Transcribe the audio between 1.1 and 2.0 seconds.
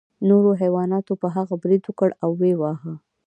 په هغه برید